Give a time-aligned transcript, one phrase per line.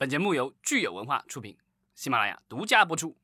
[0.00, 1.54] 本节目由聚友文化出品，
[1.94, 3.14] 喜马拉雅独家播出。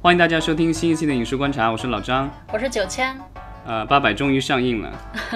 [0.00, 2.30] 欢迎大家收听新一期的影视观察，我是老张。
[2.50, 3.14] 我是九千。
[3.66, 4.90] 呃，八百终于上映了。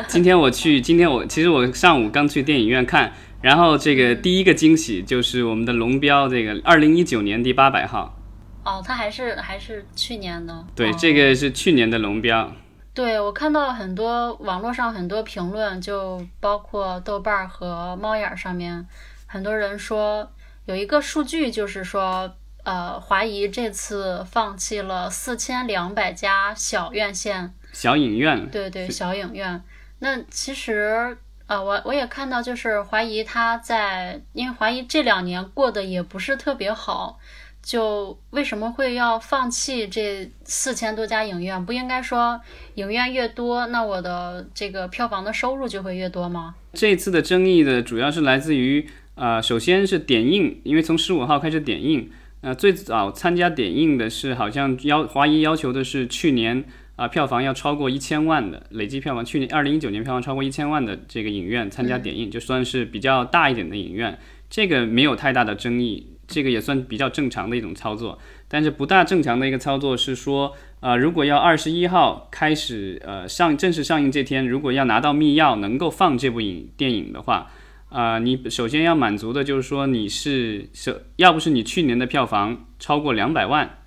[0.08, 8.18] 今天我去，今天我其实我上午刚去电影院看，然后这个第一个惊喜就是我们的龙标，这个二零一九年第八百号。
[8.64, 10.64] 哦，它还是还是去年的。
[10.74, 12.50] 对，哦这个是去年的龙标。
[12.94, 18.86] 对我看到很多网络上很多评论，就包括豆瓣儿和猫眼儿上面，
[19.26, 20.30] 很多人说
[20.66, 29.60] 有一个数据，就是说，呃，华谊这次放弃了四千两百家小院线，小影院，对对，小影院。
[29.98, 37.18] 那其实，呃，我我也看到，就是华谊他在，因为华谊这两年过得也不是特别好，
[37.64, 41.64] 就为什么会要放弃这四千多家影院？
[41.64, 42.38] 不应该说
[42.74, 46.54] 影院越多，那我的这个票房的收入就会越多吗？
[46.74, 52.10] 这次的争议的，主要是来自于呃，首先是点映，因为从十五号开始点映，
[52.42, 56.62] 呃，最早参加点映的是好像要华谊要求的是去年
[56.96, 64.16] 啊、票房要超过一千万的累计票房，去年二零一九年票房超过一千万的这个影院参加点映，就算是比较大一点的影院，
[64.50, 68.18] 这个没有太大的争议，这个也算比较正常的一种操作。
[68.48, 77.50] 但是不大正常的一个操作是说，呃，如果要二十一号开始，呃，上正式上映这天，如果要拿到密钥能够放这部影电影的话，
[77.88, 83.78] 啊、你首先要满足的就是说你是是，要不是你去年的票房超过两百万，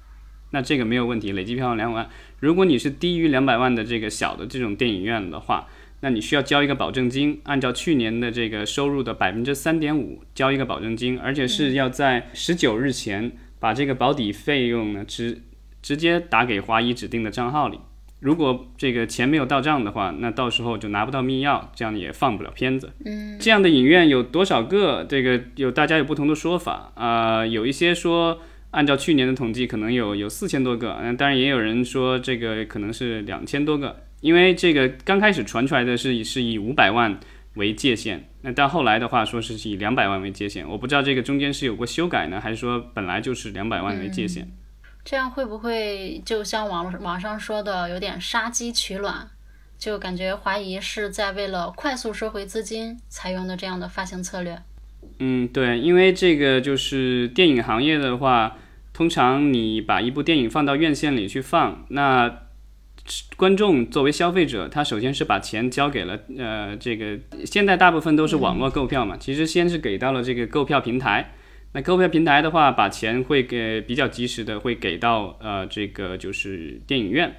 [0.51, 2.09] 那这个没有问题，累计票房两百万。
[2.39, 5.67] 如果你是低于两百万的这个小的这种电影院的话，
[6.01, 15.41] 那你需要交一个保证金，按照去年的这个收入的百分之三点五交一个保证金，而且是要在十九日前把这个保底费用呢直
[15.81, 17.79] 直接打给华谊指定的账号里。
[18.19, 22.91] 如果这个钱没有到账的话，那到时候就拿不到密钥，这样也放不了片子。
[23.05, 25.03] 嗯，这样的影院有多少个？
[25.07, 28.39] 这个有大家有不同的说法啊、有一些说
[28.71, 37.19] 按照去年的统计，可能有有四千多个，嗯，当然也有人说这个可能是两千多个，因为这个刚开始传出来的是以是以五百万
[37.55, 44.47] 为界限，那到后来的话说是以两百万为界限，我不知道这个中间是有过修改呢，还是说本来就是两百万为界限。
[45.03, 49.27] 这样会不会就像网络网上说的，有点杀鸡取卵？
[49.77, 54.59] 就感觉华谊是在为了快速收回资金采用的这样的发行策略。
[55.19, 58.57] 嗯，对，因为这个就是电影行业的话，
[58.91, 62.46] 通常你把一部电影放到院线里去放，那
[63.35, 71.33] 观众作为消费者，他首先是把钱交给了呃这个，现在大部分都是网络购票嘛，其实先是给到了这个购票平台。
[71.73, 77.35] 那购票平台的话，把钱会给比较及时的会给到呃这个就是电影院，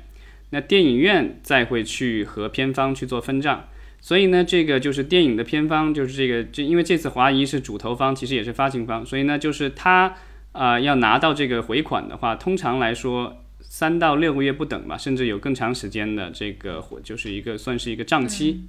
[0.50, 3.64] 那电影院再会去和片方去做分账。
[4.00, 10.14] 所以呢，这个就是电影的片方，就是这个，就因为这次华谊是主投方，其实也是发行方，所以呢，就是他
[10.52, 18.62] 啊、要拿到这个回款的话，通常来说三到六个月不等吧，甚至有更长时间的这个，就是一个算是一个账期。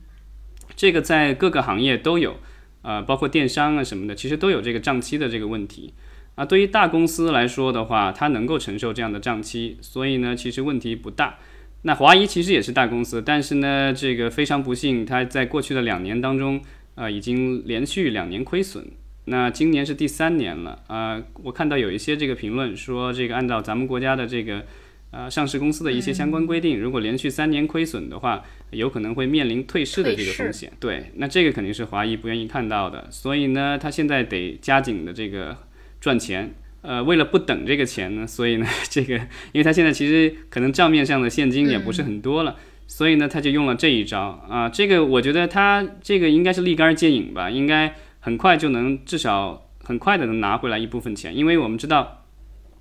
[0.76, 2.36] 这个在各个行业都有，
[2.82, 5.94] 呃，包括电商啊什么的，其实都有这个账期的这个问题。
[6.36, 11.40] 啊，对于大公司来说的话，它能够承受这样的账期，所以呢，其实问题不大。
[11.81, 16.62] 那华谊其实也是大公司，但是呢，这个非常不幸，它在过去的两年当中，
[16.96, 18.86] 呃，已经连续两年亏损。
[19.26, 24.66] 那今年是第三年了，啊、我看到有一些这个评论说，这个按照咱们国家的这个
[25.12, 30.72] 呃上市公司的一些相关规定，如果连续三年亏损的话，有可能会面临退市的这个风险。
[30.80, 35.58] 对，那这个肯定是华谊不愿意看到的，所以呢，他现在得加紧的这个
[36.00, 36.53] 赚钱。
[36.81, 39.16] 呃，为了不等这个钱呢，所以呢， 这个
[39.52, 42.56] 因为他现在其实可能账面上的现金也不是很多了，
[42.88, 44.69] 所以呢，他就用了这一招啊。
[44.69, 52.24] 这个我觉得他这个应该是立竿见影吧，应该很快就能至少很快的能拿回来一部分钱，因为我们知道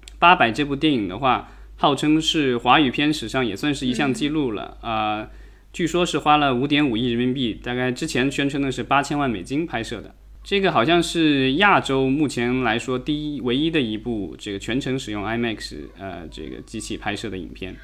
[0.20, 5.28] 《八佰》这部电影的话，号称是华语片史上也算是一项记录了啊、
[5.72, 10.14] 据说是花了五点五亿人民币，大概之前宣称的是八千万美金拍摄的。
[10.42, 17.76] 这个好像是亚洲目前来说第一唯一的一部这个全程使用 IMAX 呃这个机器拍摄的影片。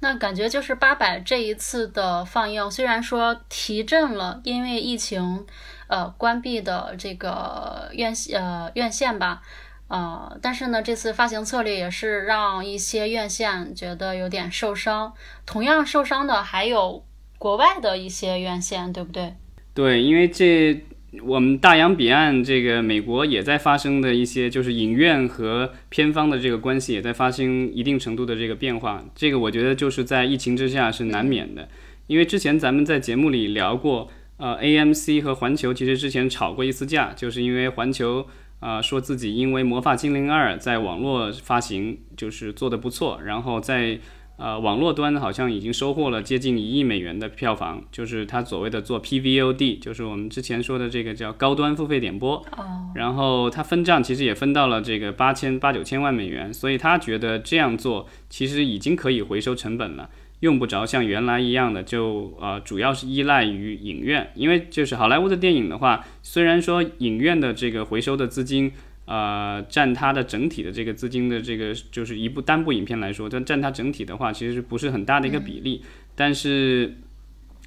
[0.00, 5.44] 那感觉就是八佰这一次的放映，虽然说提振了因为疫情
[5.88, 9.42] 呃关闭的这个院呃院线吧，
[9.88, 15.12] 呃，但是呢，这次发行策略也是让一些院线觉得有点受伤。
[15.46, 17.04] 同样受伤的还有
[17.38, 19.34] 国外的一些院线，对不对？
[19.74, 20.84] 对，因为这
[21.22, 29.02] 我们大洋彼岸这个美国也在发生的一些，就是影院和片方的这个关系也在发生一定程度的这个变化。
[29.14, 31.66] 这个我觉得就是在疫情之下是难免的，
[32.08, 38.26] 因为之前咱们在节目里聊过，呃，AMC 和环球其实之前吵过一次架，就是因为环球
[38.60, 43.98] 啊说自己因为《魔法精灵二》在网络发行就是做的不错，然后在
[44.36, 52.36] 呃网络端好像已经收获了接近一亿美元的票房，就是他所谓的做 PVOD，就是我们之前说的这个叫高端付费点播。
[52.56, 60.08] 哦，然后他分账其实也分到了这个八千八九千万美元，所以他觉得这样做其实已经可以回收成本了，
[60.40, 68.72] 用不着像原来一样的就呃主要是依赖于影院，因为就是好莱坞的电影的话，虽然说影院的这个回收的资金。
[69.10, 75.82] 呃，占它的整体的这个资金的这个，就是一部单部影片来说，但占它整体的话，其实不是很大的一个比例。
[76.14, 76.94] 但是，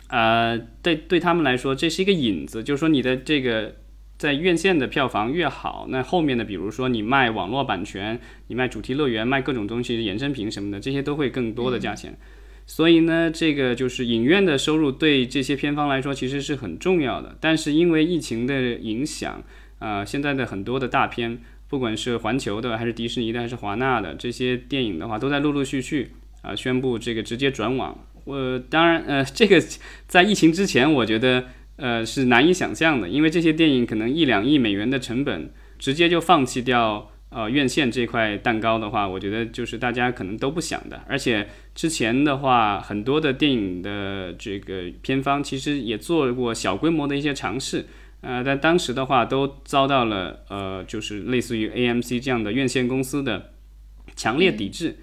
[0.10, 3.74] 呃，对对他们来说，这是一个引子，就是说你的这个
[4.20, 12.16] 在院线的票房越好，那后面的比如说你卖网络版权，你卖主题乐园，卖各种东西衍生品什么的，这些都会更多的价钱。
[12.74, 17.36] 所以呢，这个就是影院的收入对这些片方来说其实是很重要的。
[17.42, 19.44] 但是因为疫情的影响，
[19.80, 26.12] 呃，现在的很多的大片，不管是环球的，还是迪士尼的，还是华纳的这些电影的话，都在陆陆续续
[26.44, 28.06] 啊、宣布这个直接转网。
[28.24, 29.62] 我当然，呃，这个
[30.08, 41.02] 在疫情之前，我觉得呃是难以想象的，因为这些电影可能一两亿美元的成本，直接就放弃掉呃院线这块蛋糕的话，我觉得就是大家可能都不想的。
[41.08, 47.88] 而且之前的话，很多的电影的这个片方其实也做过小规模的一些尝试。
[48.22, 53.52] 呃，但当时的话都遭到了呃，就是类似于 AMC 这样的院线公司的
[54.16, 54.98] 强烈抵制。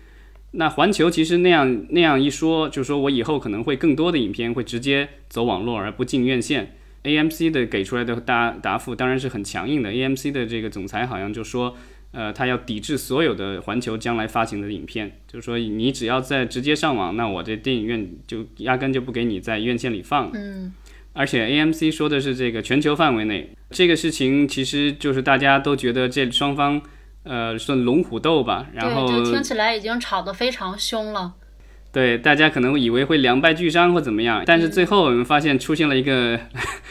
[0.53, 6.77] 那环球其实那样那样一说，就说我以后可能会更多的影片会直接走网络而不进院线。
[7.03, 9.91] AMC 的给出来的答答复当然是很强硬的。
[9.91, 11.77] AMC 的这个总裁好像就说，
[12.11, 20.31] 呃，他要抵制所有的环球将来发行的影片，就是说你只要在直接上网，那我这电影院就压根就不给你在院线里放。
[20.33, 20.73] 嗯，
[21.13, 26.81] 而且 AMC 说的是这个全球范围内，这个事情其实就是大家都觉得这双方
[27.25, 31.35] 呃算龙虎斗吧，然后对，就听起来已经吵得非常凶了。
[31.91, 36.39] 对大家可能以为会两败俱伤或怎么样，但是最后我们发现出现了一个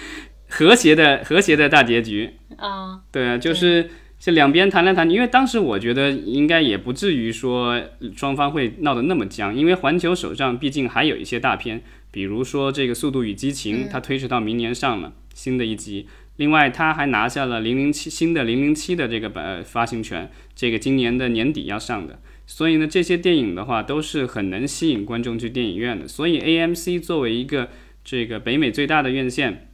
[0.49, 2.33] 和谐的和谐的大结局。
[2.57, 7.81] 啊，对啊，就是这两边谈来谈去，因为当时我觉得应该也不至于说
[8.15, 16.07] 双方会闹得那么僵，因为环球手上毕竟还有一些大片，比如说这个《速度与激情》，它推迟到明年上了新的一集。
[16.37, 22.19] 另外，他还拿下了零零七新的零零七的这个版呃发行权，这个今年的年底要上的。
[22.45, 26.07] 所以呢，这些电影的话都是很能吸引观众去电影院的。
[26.07, 27.69] 所以 AMC 作为一个
[28.03, 29.69] 这个北美最大的院线，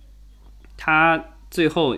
[0.77, 1.97] 它最后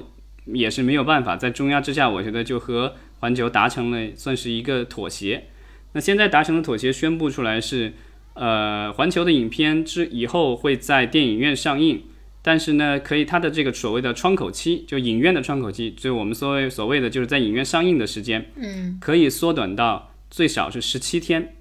[0.53, 5.45] 也是没有办法在重压之下，我觉得就和环球达成了算是一个妥协。
[5.93, 7.93] 那现在达成的妥协宣布出来是，
[8.33, 12.03] 呃，环球的影片之以后会在电影院上映，
[12.41, 21.55] 但是呢，可以它的这个所谓的窗口期，就影院的窗口期，就我们所谓所谓的就是在影院上映的时间，嗯，可以缩短到最少是十七天。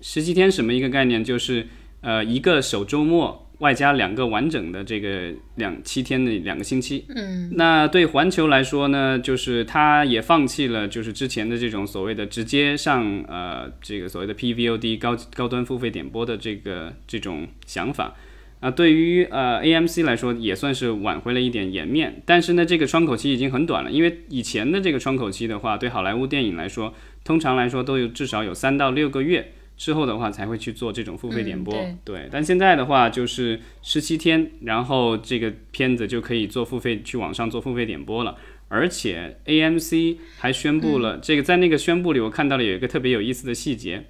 [0.00, 1.24] 十七天什么一个概念？
[1.24, 1.66] 就是
[2.02, 7.04] 呃一个首周末外加两个完整的这个两七天的两个星期。
[7.08, 18.14] 嗯，那对环球来说呢，就是它也放弃了就是之前的这种所谓的直接上呃这个所谓的 PVOD 高高端付费点播的这个这种想法。
[18.60, 32.28] 啊，对于呃 AMC 来说也算是挽回了一点颜面，但是呢，这个窗口期已经很短了，因为以前的这个窗口期的话，对好莱坞电影来说，通常来说都有至少有三到六个月之后的话才会去做这种付费点播，嗯对。
[32.30, 44.04] 但现在的话就是十七天，然后这个片子就可以做付费去网上做付费点播了，而且 AMC 还宣布了、这个，在那个宣布里我看到了有一个特别有意思的细节。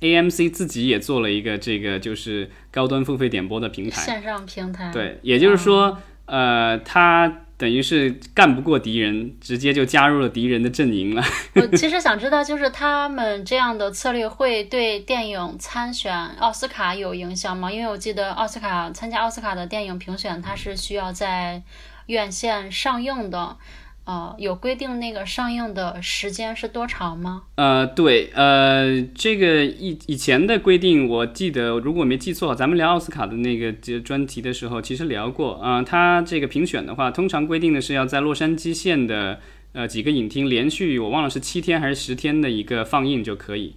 [0.00, 4.92] AMC 自己也做了一个这个就是高端付费点播的平台，线上平台。
[4.92, 11.24] 对，也就是说，呃，他等于是干不过敌人，直接就加入了敌人的阵营了。
[11.56, 17.72] 我其实想知道，就是他们这样的策略会对电影参选奥斯卡有影响吗？
[17.72, 21.62] 因为我记得奥斯卡参加奥斯卡的电影评选，它是需要在
[22.08, 23.56] 院线上映的。
[24.04, 27.44] 呃，有规定那个上映的时间是多长吗？
[27.54, 35.82] 呃，对，呃，这个以以前的规定，我记得如果没记错，咱们聊奥斯卡的那个节专题的时候，其实聊过啊、呃。
[35.82, 39.40] 它这个评选的话，通常规定的是要在洛杉矶县的
[39.72, 43.74] 呃几个影厅连续，我忘了是七天还是十天的一个放映就可以。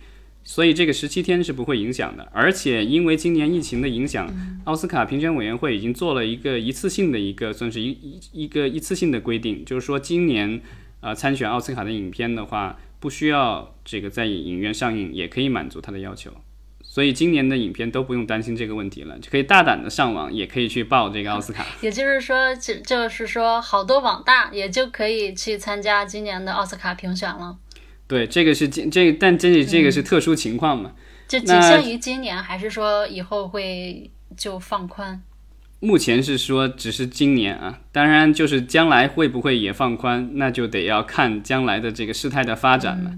[0.49, 10.61] 所以这个十七天是不会影响的，而且因为今年疫情的影响，奥斯卡评选委员会已经做了一个一次性的一个算是一一一个一次性的规定，就是说今年
[11.01, 16.31] 呃参选奥斯卡的影片的话，不需要这个在影院上映，也可以满足他的要求。
[16.81, 21.65] 所以今年的影片都不用担心这个问题了，就可以大胆的上网，也可以去报这个奥斯卡。
[21.83, 27.57] 也就是说，就就是说，好多网大也就可以去参加今年的奥斯卡评选了。
[28.07, 30.93] 对，这个是今这，但这这个是特殊情况嘛？
[31.27, 35.21] 就仅限于今年，还是说以后会就放宽？
[35.79, 43.11] 目前是说只是今年啊，当然就是将来会不会也放宽，那就得要看将来的这个事态的发展了。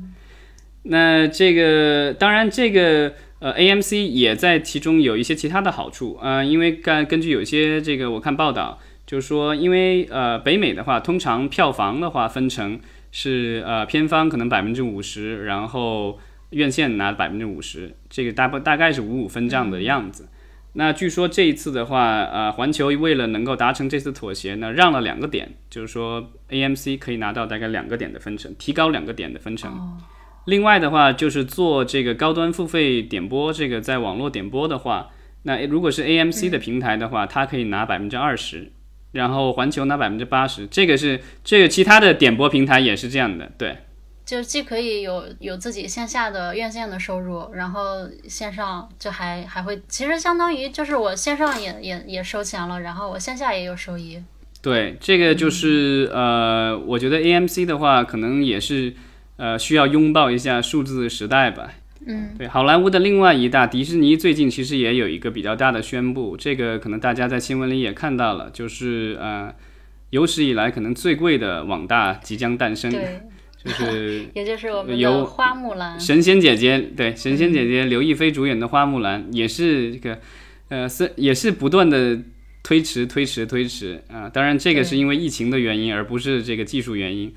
[0.84, 12.80] 那这个当然这个呃 AMC 也在其中有一些其他的好处啊，因为根根据有些这个我看报道，就是说因为呃北美的话，通常票房的话分成
[13.12, 16.20] 是呃片方可能百分之五十，然后
[16.52, 20.30] 院线拿百分之五十，这个大不大概是五五分这样的样子。
[20.74, 29.98] 那据说这一次的话，呃，环球为了能够达成这次妥协呢，让了两个点，就是说 AMC 可以拿到大概两个点的分成，提高两个点的分成。
[30.46, 35.10] 另外的话，就是做这个高端付费点播，这个在网络点播的话，
[35.44, 38.72] 那如果是 AMC 的平台的话，它可以拿百分之二十，
[39.12, 40.68] 然后环球拿百分之八十。
[40.68, 43.78] 这个是这个其他的点播平台也是这样的，对。
[44.26, 54.22] 就既可以有有自己线下的院线的收入，然后线上就还还会，其实相当于就是我线上也也也收钱了，然后我线下也有收益。
[54.62, 58.94] 对，这个就是呃，我觉得 AMC 的话，可能也是
[59.38, 61.72] 呃需要拥抱一下数字时代吧。
[62.06, 69.54] 嗯，对，好莱坞的另外一大迪士尼最近其实也有一个比较大的宣布，这个可能大家在新闻里也看到了，就是呃
[70.12, 72.92] 有史以来可能最贵的网大即将诞生。
[72.92, 73.22] 对。
[73.62, 80.20] 就是， 也就是我们由花木兰，神仙姐姐，对，神仙姐姐刘亦菲主演的花木兰也是这个，
[80.70, 82.18] 呃，是也是不断的
[82.64, 84.30] 推迟、推迟、推迟啊。
[84.30, 87.34] 当然，这个是因为疫情的原因，而不是这个技术原因。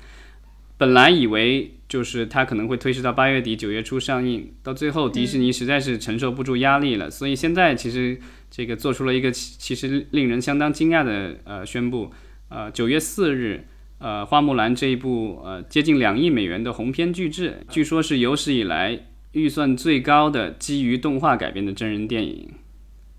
[0.77, 12.11] 本来以为就是它可能会推迟到八月底、九月初上映，到最后迪士尼实在是承受不住压力了，所以现在其实这个做出了一个其实令人相当惊讶的呃宣布，
[12.49, 13.67] 呃，九月四日。
[13.99, 18.99] 呃，花木兰这一部呃接近两亿美元的鸿篇巨制，据说是有史以来
[19.31, 22.49] 预算最高的基于动画改编的真人电影。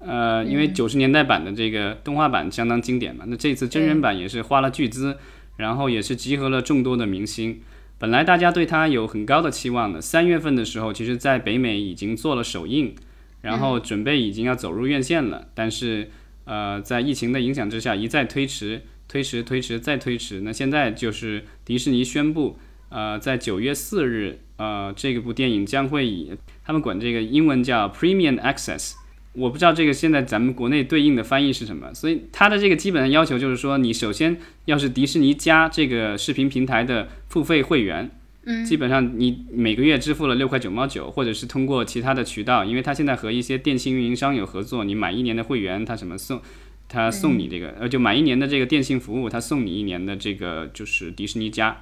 [0.00, 5.16] 呃，因为九十年代版的这个动画版相当经典嘛，那这次真人版也是花了巨资，
[5.56, 7.60] 然后也是集合了众多的明星。
[7.98, 12.94] 本来大家对它有很高的期望的，三月份的时候，其实在北美已经做了首映，
[13.42, 16.10] 然后准备已经要走入院线了，但是
[16.44, 18.82] 呃，在疫情的影响之下一再推迟。
[19.06, 20.40] 推迟，推迟，再推迟。
[20.40, 22.58] 那现在就是迪士尼宣布，
[22.88, 26.32] 呃，在九月四日，呃，这部电影将会以
[26.64, 28.94] 他们管这个英文叫 Premium Access，
[29.34, 31.92] 我不知道这个现在咱们国内对应的翻译是什么。
[31.92, 38.10] 所以它的这个基本的要求就是说，你首先要是迪士尼加这个视频平台的付费会员，
[38.44, 46.40] 嗯，基本上你每个月支付了六块九毛九，或者是通过其他的渠道，因为它现在和一些电信运营商有合作，你买一年的会员，它什么送。
[46.86, 51.80] 它送你这个，呃，就买一年的这个电信服务，它送你一年的这个就是迪士尼加。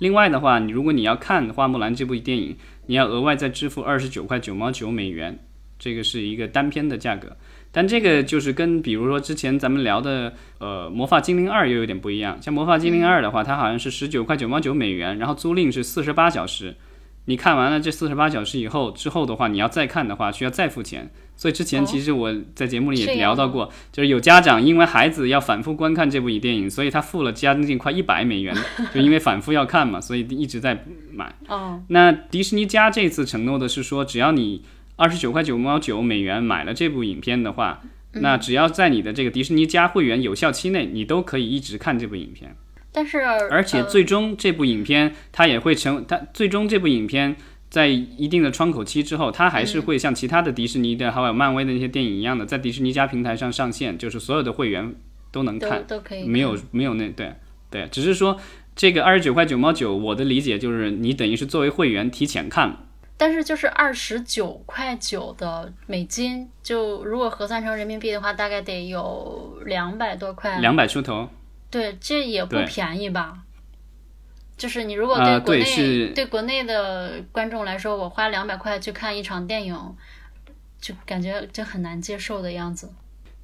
[0.00, 5.38] 另外的话，你如果你要看《花木兰》这部电影，你要额外再支付二十九块九毛九美元，
[5.84, 7.36] 这个是一个单片的价格。
[7.70, 12.40] 但这个就是跟比如说之前咱们聊的呃《魔法精灵二》又有点不一样。
[12.40, 16.76] 像《魔法精灵二》的话，它好像是十九块九毛九美元，然后租赁是四十八小时。
[17.26, 21.10] 你看完了这四十八小时以后，之后的话你要再看的话，需要再付钱。
[21.36, 28.54] 所以之前其实我在节目里也聊到过，就是有家长因为孩子要反复观看这部电影，所以他付了将近快一百美元，
[28.94, 31.34] 就因为反复要看嘛，所以一直在买。
[31.48, 31.82] 哦。
[31.88, 34.62] 那迪士尼家这次承诺的是说，只要你
[34.96, 37.82] 二十九块九毛九美元买了这部影片的话，
[38.12, 42.56] 那只要在你的这个迪士尼加会员有效期内，你都可以一直看这部影片。
[42.92, 43.18] 但是，
[43.50, 47.36] 而且最终这部影片它也会成，它最终这部影片。
[47.70, 54.94] 在一定的窗口期之后，它还是会像其他的迪士尼的还有漫威的那些电影一样的，在迪士尼加平台上上线，就是所有的会员
[55.32, 57.32] 都能看，都可以，没有没有那对
[57.70, 58.38] 对，只是说
[58.76, 62.83] 这个二十九块九毛九，我的理解就是你等于是作为会员提前看了。
[63.16, 71.28] 但是就是二十九块九的美金，就如果核算成人民币的话，大概得有两百多块，两百出头。
[71.70, 73.38] 对，这也不便宜吧？
[74.56, 79.96] 就是你如果对国内对国内的观众来说，我花两百块去看一场电影，
[80.80, 82.92] 就感觉就很难接受的样子。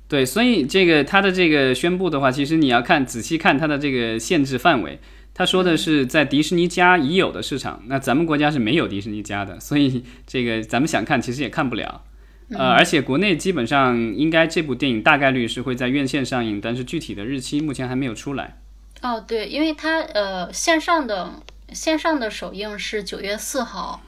[0.09, 4.99] 对，所以这个它的这个宣布的话，其实你要看仔细看它的这个限制范围。
[5.33, 12.03] 他说的是在迪士尼家已有的市场，那咱们国家是没有迪士尼家的，所以这个咱们想看其实也看不了。
[12.51, 18.59] 呃，而且国内基本上应该这部电影大概率是会在院线上映，但是具体的日期目前还没有出来。
[19.03, 21.31] 哦，对，因为它呃线上的
[21.73, 24.03] 线上的首映是九月四号，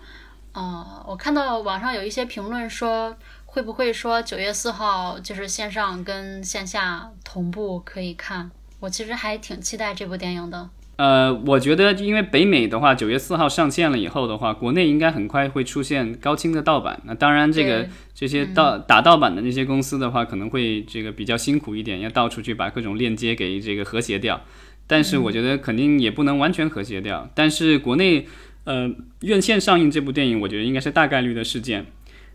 [0.51, 8.51] 啊，我看到网上有一些评论说，会不会说九月四号就是线上跟线下同步可以看？
[8.81, 10.69] 我其实还挺期待这部电影的。
[11.03, 17.03] 呃，我觉得因为北美的话，九月四号上线了以后的话，国内应该很快会出现高清的盗版。
[17.07, 24.43] 那当然，这个这些盗打盗版的那些公司的话，可能会这个比较辛苦一点，要到处去把各种链接给这个和谐掉。
[24.87, 27.29] 但是我觉得肯定也不能完全和谐掉。
[27.35, 28.29] 但是国内
[28.63, 28.89] 呃
[29.23, 31.87] 院线上映这部电影，我觉得应该是大概率的事件。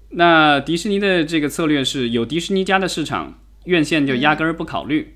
[0.09, 5.13] 那迪士尼的这个策略是有迪士尼家的市场，院线就压根儿不考虑。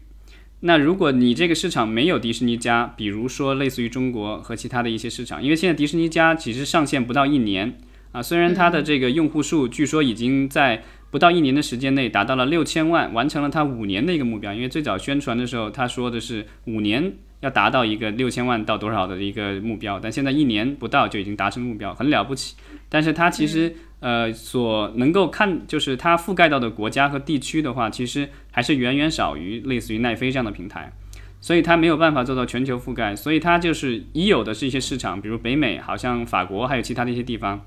[0.63, 7.79] 那如果你这个市场没有迪士尼家，比如说类似于中国和其他的一些市场，因为现在迪士尼家其实上线不到一年
[8.11, 22.55] 啊，虽然它的这个用户数据说已经在不到一年的时间内达到了六千万，完成了它五年的一个目标，因为最早宣传的时候他说的是五年要达到一个六千万到多少的一个目标，但现在一年不到就已经达成目标，很了不起。
[22.87, 23.75] 但是它其实。
[24.01, 30.91] 呃，所能够看就是它覆盖到的国家和地区的话，其实还是远远少于类似于奈飞这样的平台，
[31.39, 37.63] 所以它没有办法做到全球覆盖，所以它就是已有的是一些市场，比如北美，好像法国还有其他的一些地方，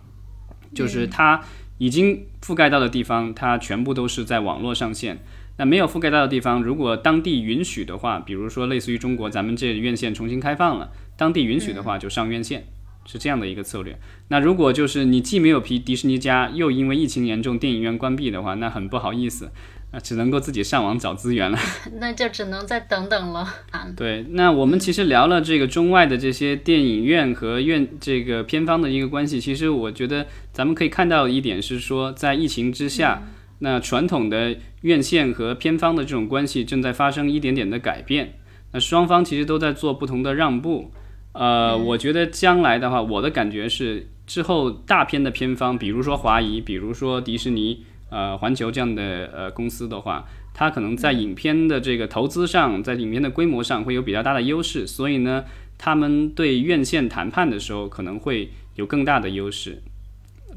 [0.74, 1.40] 就是它
[1.78, 5.24] 已经覆盖到的地方，它全部都是在网络上线。
[5.56, 12.66] 那没有覆盖到的地方，如果当地允许的话，比如说类似于中国，咱们这院线重新开放了，当地允许的话就上院线。
[13.06, 13.98] 是这样的一个策略。
[14.28, 19.50] 那如果就是你既没有皮迪士尼家，又因为疫情严重，电影院关闭的话，那很不好意思，
[19.92, 21.58] 那只能够自己上网找资源了。
[22.00, 23.46] 那就只能再等等了。
[23.96, 29.40] 对，那我们其实聊了这个中外的这些电影院和院这个片方的一个关系。
[29.40, 33.22] 其实我觉得咱们可以看到一点是说，在疫情之下，
[33.58, 38.38] 那传统的院线和片方的这种关系正在发生一点点的改变。
[38.72, 40.90] 那双方其实都在做不同的让步。
[41.34, 50.24] 呃，我觉得将来的话，我的感觉是之后大片的片方，比如说华谊，比如说迪士尼、呃环球这样的呃公司的话，
[50.54, 55.44] 它可能在影片的这个投资上，在影片的规模上会有比较大的优势，所以呢，
[55.76, 59.82] 他们对院线谈判的时候可能会有更大的优势。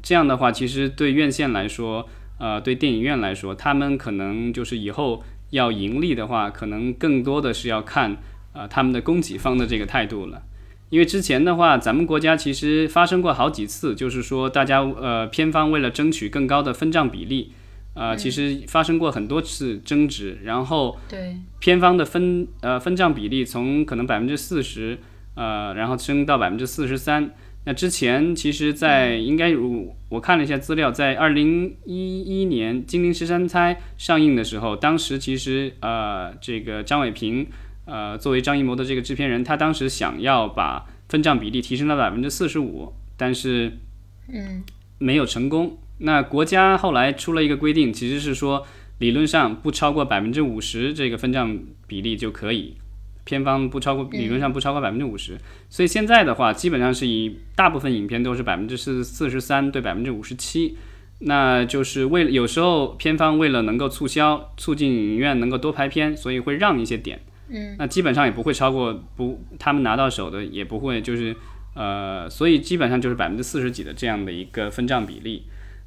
[0.00, 8.16] 这样的话，其实对院线来说，呃，对电影院来说，他们可能就是以后要盈利的话，可能更多的是要看
[8.52, 10.42] 啊他们的供给方的这个态度了。
[10.90, 17.52] 因为之前的话，咱们国家其实发生过好几次，就是说大家呃片方为了争取更高的分账比例，
[17.92, 24.98] 呃，其实发生过很多次争执，然后对片方的分呃分账比例从可能百分之四十
[25.34, 27.34] 呃，然后升到百分之四十三。
[27.66, 37.46] 那之前其实，在应该如我看了一下资料，在二零一一年《金陵十三钗》上映的时候，当时其实呃这个张伟平。
[37.88, 43.78] 呃，作为张艺谋的这个制片人，他当时想要把分账比例提升到百分之四十五，但是，
[44.30, 44.62] 嗯，
[44.98, 45.78] 没有成功。
[46.00, 48.66] 那国家后来出了一个规定，其实是说
[48.98, 52.76] 理论上不超过百分之五十这个分账比例就可以，
[53.24, 55.38] 片方不超过理论上不超过百分之五十。
[55.70, 60.76] 所以现在的话，基本上是以大部分影片都是百分之四四十三对百分之五十七，
[61.20, 67.22] 那就是为了有时候片方为了能够促销，促进影院能够多排片，所以会让一些点。
[67.48, 71.34] 嗯，那基本上也不会超过不，他们拿到手的也不会就是，
[71.74, 75.44] 呃，所以基本上就是百分之四十几的这样的一个分账比例。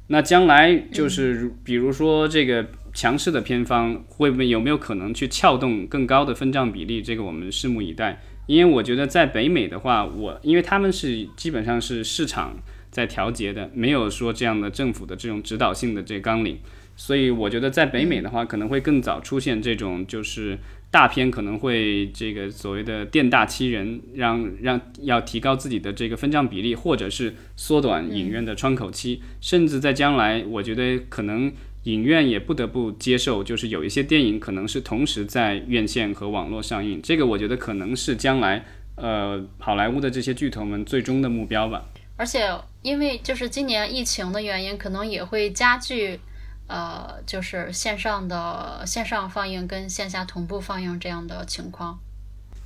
[0.08, 7.00] 那将来就是比如说这个强势的偏方会不会有没有可能去撬动更高的分账比例？
[7.00, 8.20] 这个我们拭目以待。
[8.46, 12.56] 因为我觉得在北美的话，我因为他们是基本上是市场
[12.92, 16.60] 在调节的，没有说这样的政府的这种指导性的这纲领，
[16.94, 20.56] 所以我觉得在北美的话可能会更早出现这种就是。
[20.92, 31.50] 大片可能会这个所谓的店大欺人，让让要提高自己的这个分账比例，或者是缩短影院的窗口期，甚至在将来，我觉得可能
[31.84, 38.62] 影院也不得不接受，就是有一些电影可能是同时在院线和网络上映，这个我觉得可能是将来
[38.96, 41.86] 呃好莱坞的这些巨头们最终的目标吧。
[42.16, 42.50] 而且
[42.82, 46.20] 因为就是今年疫情的原因，可能也会加剧。
[46.68, 51.98] 呃，就是线上的线上放映跟线下同步放映这样的情况。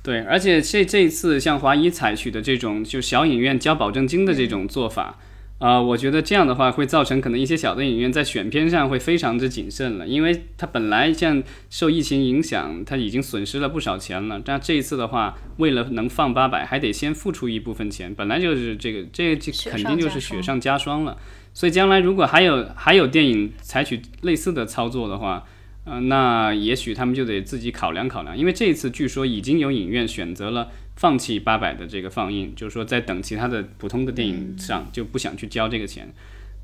[0.01, 5.17] 对，而且这这一次像华谊采取的这种就小影院交保证金的这种做法，
[5.59, 14.39] 啊，我觉得这样的话会造成可能一些小的影院在选片上会非常之谨慎了，因为它本来像受疫情影响，它已经损失了不少钱了。
[14.45, 21.17] 但这一次的话，为了能放八百，还得先付出一部分钱，本来就是这个这这肯定就是雪上加霜了。
[21.55, 25.43] 所以将来如果还有还有电影采取类似的操作的话，
[25.85, 36.13] 呃，那也许他们就得自己考量考量，因为这一次据说已经有影院选择了放弃八百的这个放映，就是说在等其他的普通的电影上就不想去交这个钱。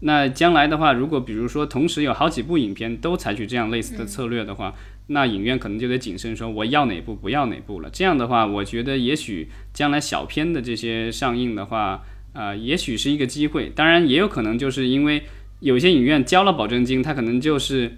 [0.02, 4.76] 那将来的话，如果比如说同时有好几部影片都采取这样类似的策略的话，
[5.08, 7.90] 那影院可能就得谨慎说我要哪部不要哪部了。
[7.90, 13.70] 这样的话，我觉得也许将来小片的这些上映的话，呃，也许是一个机会。
[13.70, 15.24] 当然，也有可能就是因为
[15.62, 17.98] 有些影院交了保证金，他可能就是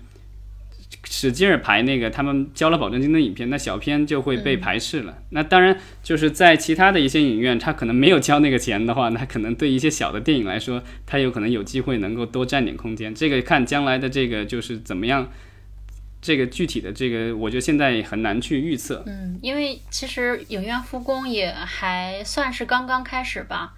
[1.17, 5.17] 使劲儿排那个他们交了保证金的影片，那小片就会被排斥了。
[5.29, 13.15] 那当然就是在其他的一些影院，他可能没有交那个钱的话，那可能对一些小的电影来说，他有可能有机会能够多占点空间。
[13.15, 15.31] 这个看将来的这个就是怎么样。
[16.21, 19.03] 这个具体的这个，我觉得现在很难去预测。
[19.05, 23.75] 嗯，因为其实影院复工也还算是刚刚开始吧。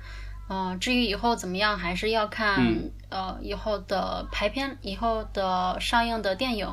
[0.50, 6.66] 嗯，至于以后怎么样，还是要看呃以后的排片、以后的上映的电影。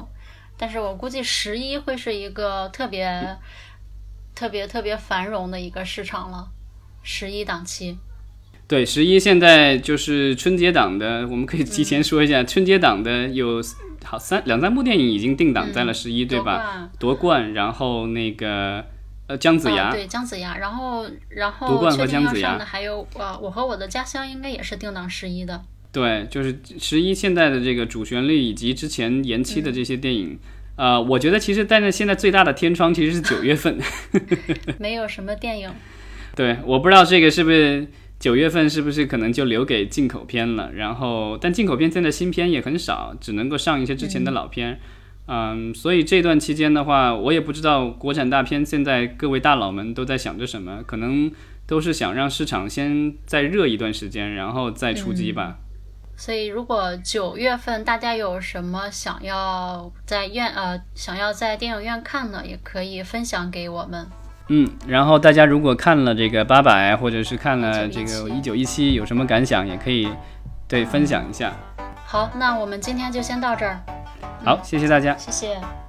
[0.57, 3.37] 但是我估计十一会是一个特别、
[4.35, 6.49] 特别、特别繁荣的一个市场了。
[7.03, 7.99] 十一档期。
[8.67, 13.63] 对，十一现在就是春节档的，我们可以提前说一下，春节档的有。
[14.07, 16.91] 好，三两三部电影已经定档在了十一，对吧？
[16.99, 18.85] 夺冠，然后那个
[19.27, 25.65] 呃姜子牙，对姜子牙，然后然后夺冠和姜子牙的还有呃我和我的家乡应该也是定档十一的。
[25.95, 30.39] 对，就是十一现在的这个主旋律以及之前延期的这些电影，
[30.77, 33.79] 呃，我觉得其实但是现在最大的天窗其实是九月份，
[34.79, 35.71] 没有什么电影。
[36.37, 37.87] 对，我不知道这个是不是。
[38.21, 40.73] 九月份是不是可能就留给进口片了？
[40.73, 44.81] 然后，但进口片现在新片也很少，只能够上一些之前的老片。
[45.27, 51.31] 嗯，所以这段期间的话，我也不知道国产大片现在各位大佬们都在想着什么，可能
[51.67, 55.59] 都是想让市场先再热一段时间，然后再出击吧。
[56.17, 64.07] 所以，如果九月份大家有什么想要在院呃想要在电影院看的，也可以分享给我们。
[64.49, 70.09] 嗯，然后大家如果看了这个八百，或者是看了这个一九一七，有什么感想，也可以
[70.69, 71.53] 对分享一下。
[72.07, 73.81] 好，那我们今天就先到这儿。
[74.45, 75.84] 好，谢谢大家，谢谢。